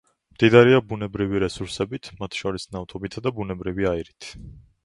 [0.35, 4.33] მდიდარია ბუნებრივი რესურსებით, მათ შორის ნავთობითა და ბუნებრივი აირით.